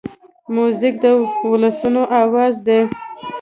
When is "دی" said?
2.67-2.79